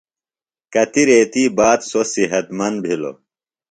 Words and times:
کتیۡ 0.73 1.05
ریتی 1.07 1.43
باد 1.57 1.79
سوۡ 1.89 2.07
صحت 2.13 2.45
مند 2.57 2.77
بِھلوۡ۔ 2.83 3.17